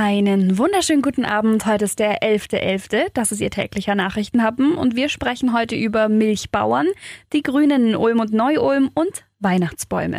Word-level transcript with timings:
Einen 0.00 0.58
wunderschönen 0.58 1.02
guten 1.02 1.24
Abend. 1.24 1.66
Heute 1.66 1.86
ist 1.86 1.98
der 1.98 2.22
11.11. 2.22 2.92
.11. 2.92 3.06
Das 3.14 3.32
ist 3.32 3.40
Ihr 3.40 3.50
täglicher 3.50 3.96
Nachrichtenhappen 3.96 4.74
und 4.76 4.94
wir 4.94 5.08
sprechen 5.08 5.52
heute 5.52 5.74
über 5.74 6.08
Milchbauern, 6.08 6.86
die 7.32 7.42
Grünen 7.42 7.88
in 7.88 7.96
Ulm 7.96 8.20
und 8.20 8.32
Neu-Ulm 8.32 8.92
und 8.94 9.24
Weihnachtsbäume. 9.40 10.14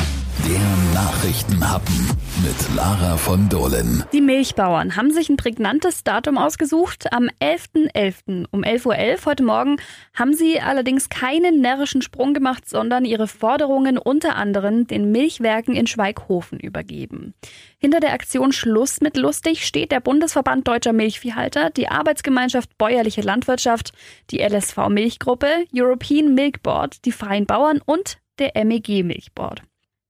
Der 0.50 0.96
Nachrichtenhappen 0.96 2.08
mit 2.44 2.76
Lara 2.76 3.18
von 3.18 3.50
Dohlen. 3.50 4.04
Die 4.12 4.20
Milchbauern 4.20 4.96
haben 4.96 5.12
sich 5.12 5.30
ein 5.30 5.38
prägnantes 5.38 6.04
Datum 6.04 6.40
ausgesucht. 6.40 7.14
Am 7.14 7.30
11.11. 7.40 7.92
.11. 7.94 8.46
um 8.50 8.64
11.11 8.64 8.86
Uhr 8.88 8.96
.11 8.96 9.26
heute 9.28 9.44
Morgen 9.44 9.78
haben 10.16 10.34
sie 10.34 10.60
allerdings 10.60 11.10
keinen 11.10 11.62
närrischen 11.62 12.02
Sprung 12.02 12.34
gemacht, 12.34 12.68
sondern 12.68 13.06
ihre 13.06 13.28
Forderungen 13.28 14.00
unter 14.00 14.38
anderem 14.38 14.88
den 14.88 15.12
Milchwerken 15.12 15.76
in 15.76 15.86
Schweighofen 15.86 16.60
übergeben. 16.60 17.36
Hinter 17.78 18.00
der 18.00 18.14
Aktion 18.14 18.52
Schluss 18.52 19.02
mit 19.02 19.18
lustig 19.18 19.68
steht 19.68 19.92
der 19.92 20.00
Bundesverband 20.00 20.68
Deutscher 20.68 20.94
Milchviehhalter, 20.94 21.70
die 21.70 21.90
Arbeitsgemeinschaft 21.90 22.76
Bäuerliche 22.80 23.22
Landwirtschaft, 23.22 23.92
die 24.32 24.40
LSV 24.40 24.90
Milchgruppe, 24.90 25.68
European 25.76 26.34
Milk 26.34 26.64
Board, 26.64 27.06
die 27.06 27.12
Freien 27.12 27.46
Bauern 27.46 27.82
und 27.86 28.18
der 28.40 28.54
MEG 28.66 29.04
Milchboard. 29.04 29.62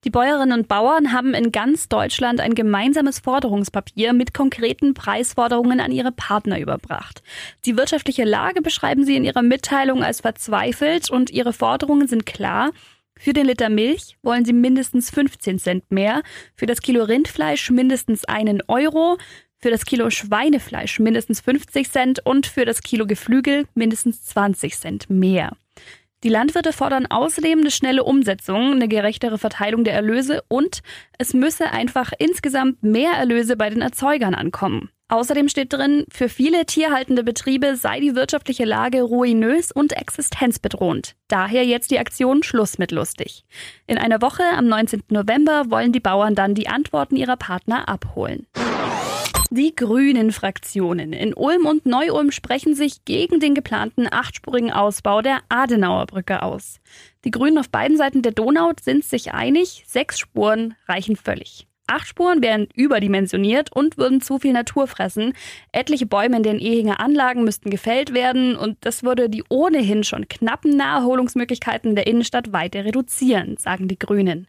Die 0.06 0.12
Bäuerinnen 0.12 0.58
und 0.58 0.70
Bauern 0.70 1.12
haben 1.12 1.34
in 1.34 1.52
ganz 1.52 1.90
Deutschland 1.90 2.40
ein 2.40 2.56
gemeinsames 2.56 3.20
Forderungspapier 3.20 4.14
mit 4.14 4.34
konkreten 4.34 4.94
Preisforderungen 4.94 5.82
an 5.82 5.92
ihre 5.92 6.14
Partner 6.14 6.58
überbracht. 6.58 7.22
Die 7.66 7.76
wirtschaftliche 7.76 8.24
Lage 8.24 8.62
beschreiben 8.62 9.04
sie 9.04 9.18
in 9.18 9.26
ihrer 9.26 9.42
Mitteilung 9.42 10.02
als 10.02 10.22
verzweifelt 10.22 11.10
und 11.12 11.32
ihre 11.32 11.52
Forderungen 11.52 12.08
sind 12.08 12.26
klar. 12.26 12.72
Für 13.18 13.34
den 13.34 13.48
Liter 13.48 13.68
Milch 13.68 14.18
wollen 14.24 14.46
sie 14.46 14.54
mindestens 14.54 15.10
15 15.10 15.60
Cent 15.60 15.92
mehr, 15.92 16.24
für 16.56 16.66
das 16.66 16.80
Kilo 16.80 17.04
Rindfleisch 17.04 17.70
mindestens 17.70 18.24
einen 18.24 18.62
Euro, 18.70 19.18
für 19.58 19.70
das 19.70 19.84
Kilo 19.84 20.10
Schweinefleisch 20.10 21.00
mindestens 21.00 21.42
50 21.42 21.92
Cent 21.92 22.26
und 22.26 22.48
für 22.48 22.64
das 22.64 22.82
Kilo 22.84 23.06
Geflügel 23.06 23.68
mindestens 23.74 24.24
20 24.24 24.78
Cent 24.78 25.10
mehr. 25.10 25.58
Die 26.26 26.30
Landwirte 26.30 26.74
fordern 26.74 27.06
außerdem 27.06 27.60
eine 27.60 27.72
schnelle 27.72 28.04
Umsetzung, 28.04 28.74
eine 28.74 28.90
gerechtere 28.90 29.38
Verteilung 29.38 29.86
der 29.86 29.94
Erlöse 29.94 30.44
und 30.50 30.82
es 31.18 31.34
müsse 31.34 31.72
einfach 31.72 32.12
insgesamt 32.20 32.84
mehr 32.84 33.14
Erlöse 33.14 33.56
bei 33.56 33.70
den 33.70 33.82
Erzeugern 33.82 34.36
ankommen. 34.36 34.90
Außerdem 35.08 35.48
steht 35.48 35.72
drin, 35.72 36.06
für 36.12 36.28
viele 36.28 36.66
tierhaltende 36.66 37.24
Betriebe 37.24 37.78
sei 37.78 38.02
die 38.02 38.16
wirtschaftliche 38.16 38.66
Lage 38.66 39.02
ruinös 39.02 39.72
und 39.72 39.94
existenzbedrohend. 39.94 41.16
Daher 41.30 41.66
jetzt 41.66 41.90
die 41.90 42.00
Aktion 42.00 42.44
Schluss 42.44 42.78
mit 42.78 42.92
lustig. 42.92 43.46
In 43.88 43.98
einer 43.98 44.22
Woche, 44.22 44.44
am 44.56 44.68
19. 44.68 45.04
November, 45.10 45.72
wollen 45.72 45.94
die 45.94 46.00
Bauern 46.02 46.36
dann 46.36 46.54
die 46.54 46.68
Antworten 46.68 47.16
ihrer 47.16 47.38
Partner 47.38 47.88
abholen. 47.88 48.46
Die 49.52 49.76
grünen 49.76 50.32
Fraktionen 50.32 51.12
in 51.12 51.34
Ulm 51.34 51.66
und 51.66 51.88
Neu-Ulm 51.88 52.30
sprechen 52.30 52.76
sich 52.76 53.04
gegen 53.04 53.40
den 53.40 53.56
geplanten 53.56 54.08
achtspurigen 54.08 54.72
Ausbau 54.72 55.24
der 55.24 55.40
Adenauer 55.50 56.06
Brücke 56.06 56.44
aus. 56.44 56.80
Die 57.26 57.32
Grünen 57.32 57.58
auf 57.58 57.72
beiden 57.72 57.98
Seiten 57.98 58.22
der 58.22 58.32
Donau 58.32 58.74
sind 58.80 59.04
sich 59.04 59.34
einig, 59.34 59.84
sechs 59.88 60.20
Spuren 60.20 60.76
reichen 60.88 61.16
völlig. 61.16 61.66
Acht 61.88 62.08
Spuren 62.08 62.44
wären 62.44 62.68
überdimensioniert 62.76 63.76
und 63.76 63.98
würden 63.98 64.22
zu 64.22 64.38
viel 64.38 64.54
Natur 64.54 64.86
fressen. 64.86 65.34
Etliche 65.72 66.06
Bäume 66.06 66.38
in 66.38 66.44
den 66.44 66.60
Ehinger 66.60 67.00
Anlagen 67.00 67.44
müssten 67.44 67.72
gefällt 67.72 68.14
werden 68.14 68.56
und 68.56 68.78
das 68.82 69.02
würde 69.02 69.32
die 69.32 69.44
ohnehin 69.50 70.04
schon 70.04 70.28
knappen 70.28 70.78
Naherholungsmöglichkeiten 70.78 71.96
der 71.96 72.06
Innenstadt 72.06 72.54
weiter 72.54 72.86
reduzieren, 72.86 73.58
sagen 73.58 73.88
die 73.88 73.98
Grünen. 73.98 74.48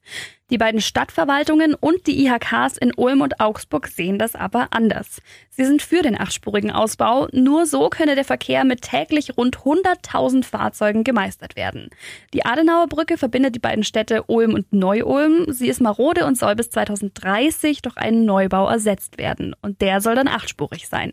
Die 0.50 0.58
beiden 0.58 0.80
Stadtverwaltungen 0.80 1.74
und 1.74 2.08
die 2.08 2.26
IHKs 2.26 2.76
in 2.76 2.92
Ulm 2.96 3.20
und 3.20 3.38
Augsburg 3.38 3.86
sehen 3.86 4.18
das 4.18 4.34
aber 4.34 4.68
anders. 4.72 5.22
Sie 5.48 5.64
sind 5.64 5.80
für 5.80 6.02
den 6.02 6.20
achtspurigen 6.20 6.72
Ausbau. 6.72 7.28
Nur 7.32 7.66
so 7.66 7.88
könne 7.88 8.16
der 8.16 8.24
Verkehr 8.24 8.64
mit 8.64 8.82
täglich 8.82 9.36
rund 9.36 9.58
100.000 9.58 10.44
Fahrzeugen 10.44 11.04
gemeistert 11.04 11.54
werden. 11.54 11.90
Die 12.34 12.44
Adenauer 12.44 12.88
Brücke 12.88 13.16
verbindet 13.16 13.54
die 13.54 13.60
beiden 13.60 13.84
Städte 13.84 14.24
Ulm 14.24 14.54
und 14.54 14.72
Neu-Ulm. 14.72 15.52
Sie 15.52 15.68
ist 15.68 15.80
marode 15.80 16.26
und 16.26 16.36
soll 16.36 16.56
bis 16.56 16.70
2030 16.70 17.82
durch 17.82 17.96
einen 17.96 18.24
Neubau 18.24 18.68
ersetzt 18.68 19.18
werden. 19.18 19.54
Und 19.62 19.80
der 19.80 20.00
soll 20.00 20.16
dann 20.16 20.28
achtspurig 20.28 20.88
sein. 20.88 21.12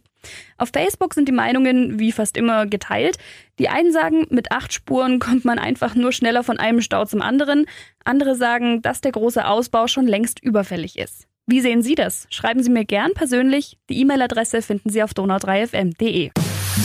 Auf 0.58 0.70
Facebook 0.74 1.14
sind 1.14 1.28
die 1.28 1.34
Meinungen 1.34 2.00
wie 2.00 2.12
fast 2.12 2.38
immer 2.38 2.66
geteilt. 2.66 3.18
Die 3.60 3.70
einen 3.70 3.92
sagen, 3.92 4.26
mit 4.30 4.52
acht 4.52 4.74
Spuren 4.74 5.20
kommt 5.28 5.46
man 5.46 5.60
einfach 5.60 5.96
nur 5.96 6.12
schneller 6.12 6.44
von 6.44 6.60
einem 6.60 6.82
Stau 6.82 7.06
zum 7.06 7.22
anderen. 7.22 7.66
Andere 8.04 8.36
sagen, 8.36 8.82
dass 8.82 9.02
der 9.02 9.12
große 9.12 9.46
Ausbau 9.46 9.88
schon 9.88 10.08
längst 10.08 10.44
überfällig 10.44 10.98
ist. 10.98 11.28
Wie 11.46 11.62
sehen 11.62 11.82
Sie 11.82 11.96
das? 11.96 12.28
Schreiben 12.30 12.62
Sie 12.62 12.70
mir 12.70 12.84
gern 12.84 13.14
persönlich. 13.14 13.78
Die 13.90 14.02
E-Mail-Adresse 14.02 14.62
finden 14.62 14.90
Sie 14.90 15.02
auf 15.02 15.12
donau3fm.de. 15.12 16.32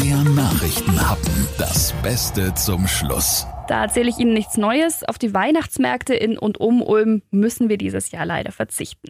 Der 0.05 0.17
Nachrichtenhappen. 0.17 1.49
Das 1.59 1.93
Beste 2.03 2.55
zum 2.55 2.87
Schluss. 2.87 3.47
Da 3.69 3.83
erzähle 3.83 4.11
ich 4.11 4.19
Ihnen 4.19 4.35
nichts 4.35 4.57
Neues. 4.57 5.05
Auf 5.05 5.19
die 5.19 5.33
Weihnachtsmärkte 5.33 6.15
in 6.15 6.37
und 6.37 6.59
um 6.59 6.83
Ulm 6.83 7.23
müssen 7.31 7.69
wir 7.69 7.79
dieses 7.79 8.11
Jahr 8.11 8.27
leider 8.27 8.53
verzichten. 8.53 9.09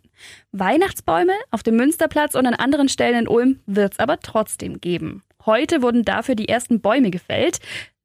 Weihnachtsbäume 0.52 1.32
auf 1.50 1.62
dem 1.62 1.76
Münsterplatz 1.76 2.34
und 2.34 2.46
an 2.46 2.54
anderen 2.54 2.88
Stellen 2.88 3.20
in 3.20 3.28
Ulm 3.28 3.60
wird 3.66 3.94
es 3.94 3.98
aber 3.98 4.20
trotzdem 4.20 4.80
geben. 4.80 5.22
Heute 5.46 5.82
wurden 5.82 6.04
dafür 6.04 6.34
die 6.34 6.48
ersten 6.48 6.80
Bäume 6.80 7.10
gefällt. 7.10 7.58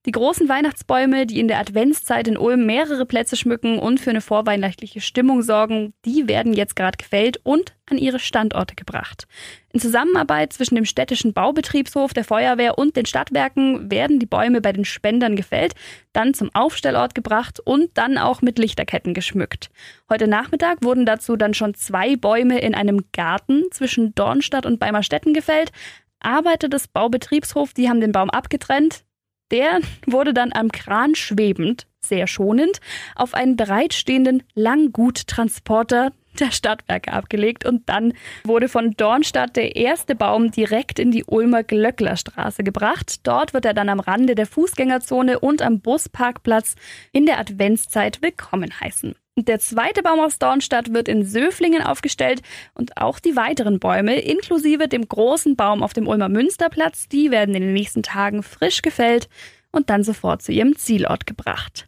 Die 0.07 0.13
großen 0.13 0.47
Weihnachtsbäume, 0.47 1.25
die 1.25 1.37
in 1.37 1.49
der 1.49 1.59
Adventszeit 1.59 2.29
in 2.29 2.37
Ulm 2.37 2.65
mehrere 2.65 3.05
Plätze 3.05 3.35
schmücken 3.35 3.77
und 3.77 3.99
für 3.99 4.11
eine 4.11 4.21
vorweihnachtliche 4.21 5.01
Stimmung 5.01 5.41
sorgen, 5.41 5.93
die 6.05 6.29
werden 6.29 6.53
jetzt 6.53 6.77
gerade 6.77 6.95
gefällt 6.95 7.41
und 7.43 7.75
an 7.91 7.97
ihre 7.97 8.17
Standorte 8.17 8.75
gebracht. 8.75 9.27
In 9.73 9.81
Zusammenarbeit 9.81 10.53
zwischen 10.53 10.75
dem 10.75 10.85
städtischen 10.85 11.33
Baubetriebshof, 11.33 12.13
der 12.13 12.23
Feuerwehr 12.23 12.77
und 12.77 12.95
den 12.95 13.05
Stadtwerken 13.05 13.91
werden 13.91 14.17
die 14.17 14.25
Bäume 14.25 14.61
bei 14.61 14.71
den 14.71 14.85
Spendern 14.85 15.35
gefällt, 15.35 15.73
dann 16.13 16.33
zum 16.33 16.51
Aufstellort 16.53 17.13
gebracht 17.13 17.59
und 17.59 17.89
dann 17.95 18.17
auch 18.17 18.41
mit 18.41 18.59
Lichterketten 18.59 19.13
geschmückt. 19.13 19.69
Heute 20.09 20.29
Nachmittag 20.29 20.85
wurden 20.85 21.05
dazu 21.05 21.35
dann 21.35 21.53
schon 21.53 21.73
zwei 21.73 22.15
Bäume 22.15 22.61
in 22.61 22.75
einem 22.75 23.03
Garten 23.11 23.65
zwischen 23.71 24.15
Dornstadt 24.15 24.65
und 24.65 24.79
Beimerstetten 24.79 25.33
gefällt. 25.33 25.73
Arbeiter 26.21 26.69
des 26.69 26.87
Baubetriebshofs, 26.87 27.73
die 27.73 27.89
haben 27.89 27.99
den 27.99 28.13
Baum 28.13 28.29
abgetrennt, 28.29 29.03
der 29.51 29.79
wurde 30.05 30.33
dann 30.33 30.53
am 30.53 30.71
Kran 30.71 31.15
schwebend, 31.15 31.87
sehr 31.99 32.27
schonend, 32.27 32.79
auf 33.15 33.33
einen 33.33 33.55
bereitstehenden 33.55 34.43
Langguttransporter 34.55 36.11
der 36.39 36.51
Stadtwerke 36.51 37.11
abgelegt 37.13 37.65
und 37.65 37.89
dann 37.89 38.13
wurde 38.43 38.69
von 38.69 38.91
Dornstadt 38.91 39.55
der 39.55 39.75
erste 39.75 40.15
Baum 40.15 40.51
direkt 40.51 40.99
in 40.99 41.11
die 41.11 41.23
Ulmer 41.25 41.63
Glöcklerstraße 41.63 42.63
gebracht. 42.63 43.27
Dort 43.27 43.53
wird 43.53 43.65
er 43.65 43.73
dann 43.73 43.89
am 43.89 43.99
Rande 43.99 44.35
der 44.35 44.45
Fußgängerzone 44.45 45.39
und 45.39 45.61
am 45.61 45.79
Busparkplatz 45.79 46.75
in 47.11 47.25
der 47.25 47.39
Adventszeit 47.39 48.21
willkommen 48.21 48.79
heißen. 48.79 49.15
Der 49.39 49.59
zweite 49.59 50.01
Baum 50.01 50.19
aus 50.19 50.39
Dornstadt 50.39 50.93
wird 50.95 51.07
in 51.07 51.23
Söflingen 51.23 51.83
aufgestellt 51.83 52.41
und 52.73 52.97
auch 52.97 53.19
die 53.19 53.35
weiteren 53.35 53.77
Bäume, 53.77 54.19
inklusive 54.19 54.87
dem 54.87 55.07
großen 55.07 55.55
Baum 55.55 55.83
auf 55.83 55.93
dem 55.93 56.07
Ulmer 56.07 56.27
Münsterplatz, 56.27 57.07
die 57.07 57.29
werden 57.29 57.53
in 57.53 57.61
den 57.61 57.73
nächsten 57.73 58.01
Tagen 58.01 58.41
frisch 58.41 58.81
gefällt 58.81 59.29
und 59.71 59.91
dann 59.91 60.03
sofort 60.03 60.41
zu 60.41 60.51
ihrem 60.51 60.75
Zielort 60.75 61.27
gebracht. 61.27 61.87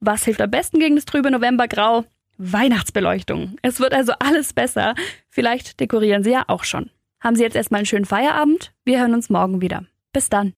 Was 0.00 0.24
hilft 0.24 0.40
am 0.40 0.50
besten 0.50 0.80
gegen 0.80 0.96
das 0.96 1.04
trübe 1.04 1.30
Novembergrau? 1.30 2.04
Weihnachtsbeleuchtung. 2.36 3.56
Es 3.62 3.78
wird 3.78 3.94
also 3.94 4.12
alles 4.18 4.52
besser. 4.52 4.96
Vielleicht 5.28 5.78
dekorieren 5.78 6.24
Sie 6.24 6.32
ja 6.32 6.44
auch 6.48 6.64
schon. 6.64 6.90
Haben 7.20 7.36
Sie 7.36 7.44
jetzt 7.44 7.56
erstmal 7.56 7.78
einen 7.78 7.86
schönen 7.86 8.06
Feierabend? 8.06 8.72
Wir 8.84 8.98
hören 8.98 9.14
uns 9.14 9.30
morgen 9.30 9.60
wieder. 9.60 9.84
Bis 10.12 10.30
dann. 10.30 10.46